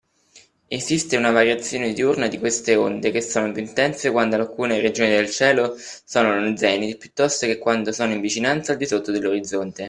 [0.67, 5.29] esiste una variazione diurna di queste onde che sono più intense quando alcune regioni del
[5.29, 9.79] cielo sono allo zenith piuttosto che quando sono in vicinanza o al di sotto dell’orizzonte.